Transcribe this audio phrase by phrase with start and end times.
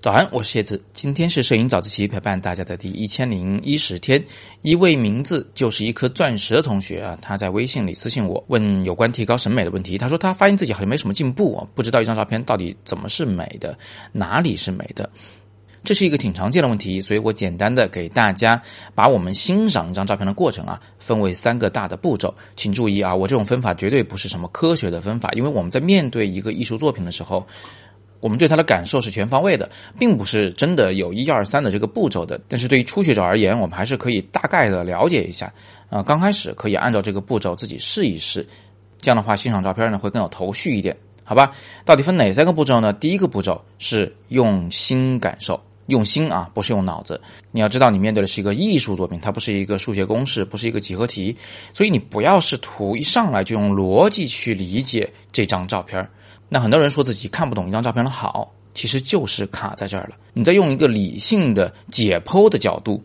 [0.00, 0.80] 早安，我是叶子。
[0.92, 4.24] 今天是摄影早自习陪伴大家的第一千零一十天。
[4.62, 9.98] 一位名字就是一颗钻石的同学啊，他在微信里私信我，问有关提高审美的问题。
[9.98, 13.76] 他说他发现自己好像没什么进步啊，不知道一张照片到底怎么是美的，
[14.12, 15.10] 哪里是美的。
[15.86, 18.60] 这是一个挺常见的问题，所以我简单的给大家
[18.94, 22.34] 把我们欣赏一张照片的过程啊，分为三个大的步骤。
[22.56, 27.46] 请注意啊，我这种分法绝对不是什么科学的分法，因为我们在面对一个艺术作品的时候。
[28.18, 32.40] 我们对它的感受是全方位的，并不是真的有一二三的这个步骤的。
[32.48, 35.52] 但是对于初学者而言，我们还是可以大概的了解一下。
[35.90, 38.44] 啊，刚开始可以按照这个步骤自己试一试，
[39.02, 41.52] 这样的话欣赏照片呢会更有头绪一点，好吧？
[41.84, 42.90] 到底分哪三个步骤呢？
[42.94, 47.20] 第一个步骤是用心感受，用心啊，不是用脑子。
[47.50, 51.36] 你要知道，你面对的是一个艺术作品，它不是一个数学公式，不是一个几何题，
[51.72, 56.08] 所以你不要试图一上来就用逻辑去理解这张照片。
[56.48, 60.16] 那很多人说自己看不懂一张照片的好，其实就是卡在这儿了。
[60.32, 63.02] 你在用一个理性的解剖的角度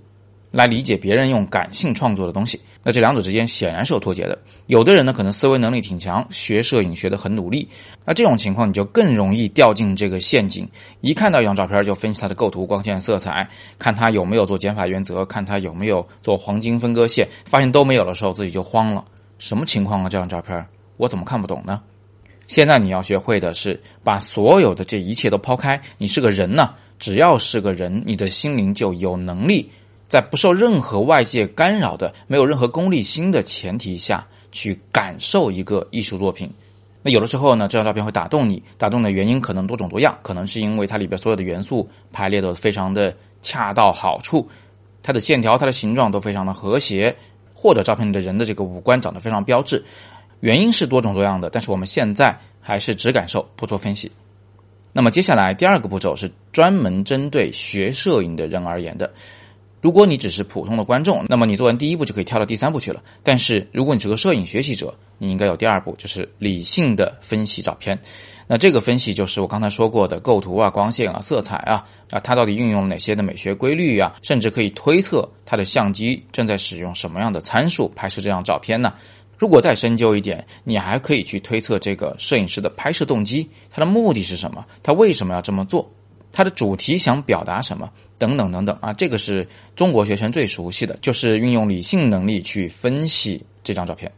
[0.51, 4.37] 来理解别人用感性创作的东西，那这两者之间显然是有脱节的。
[4.67, 7.67] 有的人呢，可能思维能力挺强，学摄影学的很努力，
[8.05, 10.69] 那这种情况你就更容易掉进这个陷阱。
[10.99, 19.03] 一看到一张照片就分析它的构图、光线、色彩，看它有没有做减法原则，看它有没有做黄金分割线，发现都没有的时候，自己就慌了。
[19.37, 20.09] 什么情况啊？
[20.09, 20.65] 这张照片
[20.97, 21.81] 我怎么看不懂呢？
[22.47, 25.81] 现在你要学会的是把所有的这一切都抛开。
[25.97, 29.71] 你是个人呢，只要是个人，你的心灵就有能力
[30.11, 36.51] 在不受任何外界干扰的、没有任何功利心的前提下去感受一个艺术作品。
[37.01, 44.49] 那有的时候呢，这张照片会打动你，打动的原因可能多种多样，可能是因为它里边所有的元素排列的非常的恰到好处，
[45.01, 47.15] 它的线条、它的形状都非常的和谐，
[47.53, 49.81] 或者照片里的人的这个五官长得非常标致。
[50.41, 54.11] 原因是多种多样的，但是我们现在还是只感受，不做分析。
[54.91, 59.13] 那么接下来第二个步骤是专门针对学摄影的人而言的。
[59.81, 63.03] 如果你只是普通的观众，那么你做完第一步就可以跳到第三步去了。
[63.23, 67.99] 但是如果你是个摄影学习者，你应该有第二步，就是理性的分析照片。
[68.47, 74.13] 那这个分析就是我刚才说过的构图啊、光线啊、色彩啊啊，它到底运用了哪些的美学规律啊？
[74.21, 78.93] 甚至可以推测它的相机正在使用什么样的参数拍摄这张照片呢？
[79.37, 84.63] 如果再深究一点，你还可以去推测这个摄影师的拍摄动机，他的目的是什么？
[84.83, 85.91] 他为什么要这么做？
[86.31, 87.89] 它的主题想表达什么？
[88.17, 94.11] 等等等等啊，这个是中国学生最熟悉的，就是运用理性能力去分析这张照片。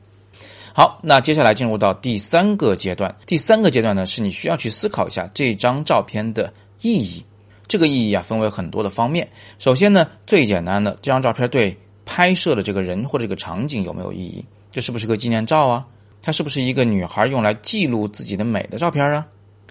[0.74, 7.24] 好，那接下来进入到第三个阶段，第三个阶段呢，是你需要去思考一下这张照片的意义。
[7.68, 9.30] 这个意义啊，分为很多的方面。
[9.58, 14.44] 首先呢，最简单的，这张照片对拍摄的这个人或者这个场景有没有意义？
[14.70, 15.86] 这是不是个纪念照啊？
[16.22, 19.26] 它是不是一个女孩用来记录自己的美的照片啊？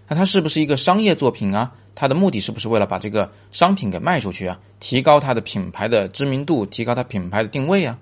[0.08, 1.72] 那它是不是一个商业作品啊？
[1.94, 4.58] 它的目的是不是为了把这个商品给卖出去啊？
[4.80, 7.98] 提高它的品牌的知名度，提高它品牌的定位啊？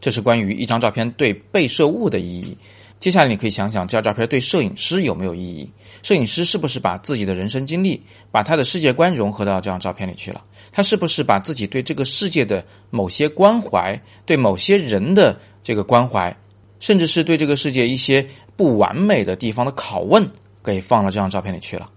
[0.00, 2.56] 这是关于一张照片对被摄物的意义。
[2.98, 5.70] 接下来你可以想想，这张照片对摄影师有没有意义？
[6.02, 10.42] 摄影师是不是把自己的人生经历，把他的世界观融合到这张照片里去了？
[10.72, 16.36] 他是不是把自己对这个世界的某些关怀，对某些人的这个关怀，
[16.78, 20.30] 甚至是对这个世界一些不完美的地方的拷问，
[20.62, 21.88] 给放到这张照片里去了？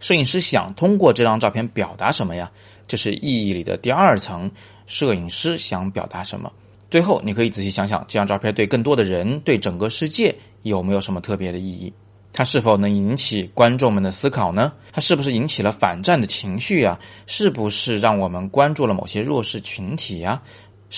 [0.00, 2.50] 摄影师想通过这张照片表达什么呀？
[2.86, 4.50] 这是意义里的第二层，
[4.86, 6.52] 摄影师想表达什么？
[6.88, 11.92] 最后，你可以仔细想想，这张照片对更多的人，对整个世界有没有什么特别的意义？
[12.32, 14.72] 它是否能引起观众们的思考呢？
[14.92, 17.00] 它是不是引起了反战的情绪啊？
[17.26, 20.42] 是不是让我们关注了某些弱势群体呀？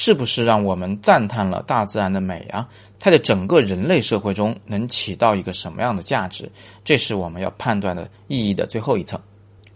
[0.00, 2.68] 是不是让我们赞叹了大自然的美啊？
[3.00, 6.48] 它在整个人类社会中能起到一个什么样的价值？
[6.84, 9.20] 这是我们要判断的意义的最后一层。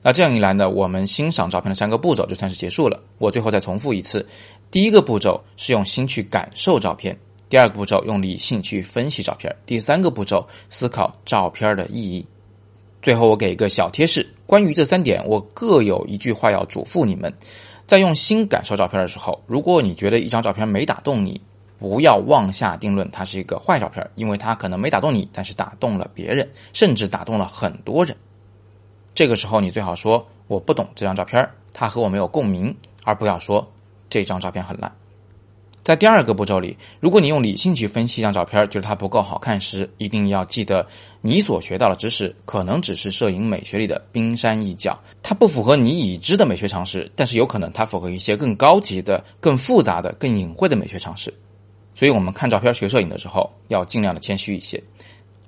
[0.00, 3.02] 那这样一来呢，我们欣赏照片的三个步骤就算是结束了。
[3.18, 4.24] 我最后再重复一次：
[4.70, 7.18] 第一个步骤是用心去感受照片。
[7.48, 12.24] 第二个步骤用理性去分析照片，第三个步骤思考照片的意义。
[13.02, 17.34] 最后我给一个小贴士，关于这三点，我各有一句话要嘱咐你们：
[17.86, 21.40] 在用心感受照片的时候，如果你觉得一张照片没打动你，
[21.78, 28.16] 不要妄下定论它是一个坏照片，因为它可能没打动你，但是打动了别人，甚至打动了很多人。
[29.14, 32.74] 这个时候你最好说我不懂这张照片，它和我没有共鸣，
[33.04, 33.68] 而不要说
[34.08, 34.90] 这张照片很烂。
[35.82, 40.86] 在第二个步骤里，如果你用理性去分析一张照片，觉得它不够好看时，一定要记得，
[41.20, 51.34] 你所学到的知识可能只是摄影美学里的冰山一角，它不符合你已知的美学常识，但是有可能它符合一些更高级的、更复杂的、更隐晦的美学常识。
[51.94, 54.82] 所以，我们看照片学摄影的时候，要尽量的谦虚一些。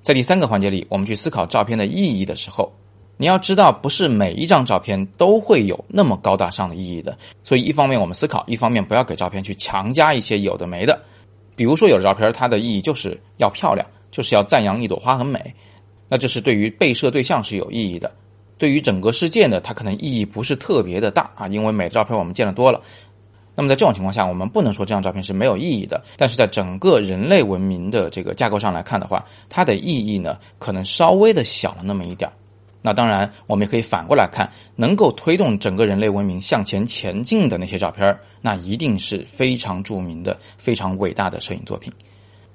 [0.01, 2.71] 在第三个环节里，我们去思考照片的意义的时候，
[3.17, 7.17] 你要知道，不是每一张照片都会有那么高大上的意义的。
[7.43, 11.01] 所以，一方面我们思考，一方面不要给照片去强加一些有的没的。
[11.55, 15.39] 比如说，有的照片它的意义就是要漂亮，就是要赞扬一朵花很美，
[16.09, 18.11] 那这是对于被摄对象是有意义的。
[18.57, 22.81] 对于整个世界呢，它可能意义不是特别的大啊，因为美的照片我们见得多了。
[23.55, 26.03] 那么在这种情况下，我们不能说这张照片是没有意义的。
[26.17, 32.33] 但是在整个人类文明的这个架构上来看的话，它的意义呢，可能稍微的小了那么一点儿
[32.85, 41.91] 那当然，我们也可以反过来看，能够推动整个人类文明向前前进的那些照片，那一定是非常著名的、非常伟大的摄影作品。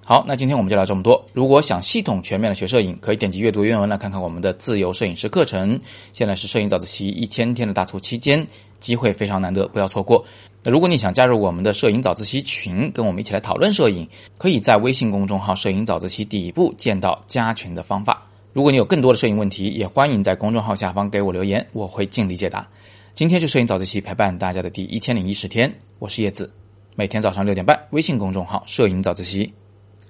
[0.05, 1.21] 好，那今天我们就聊这么多。
[1.33, 5.81] 如果想系统全面的学摄影，可以点击阅读原文来看看我们的自由摄影师课程。
[6.13, 8.47] 现在是摄影早自习一千天的大促期间，
[8.79, 10.25] 机会非常难得，不要错过。
[10.63, 18.30] 那如果你想加入我们的摄影早自习群，跟我们一起来讨论摄影，可以在微信公众号“摄影早自习”底部见到加群的方法。
[18.53, 22.69] 如果你有更多的摄影问题，也欢迎在公众号下方给我留言，我会尽力解答。
[23.15, 26.53] 今天是摄影早自习陪伴大家的第一千零一十天，我是叶子，
[26.97, 29.53] 每天早上六点半，微信公众号“摄影早自习”，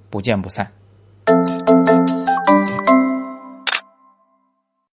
[0.09, 0.73] 不见不散。